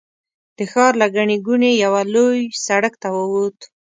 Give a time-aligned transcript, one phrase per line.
[0.57, 3.59] د ښار له ګڼې ګوڼې یوه لوی سړک ته ووت.